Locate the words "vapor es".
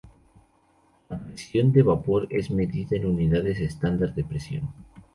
1.83-2.49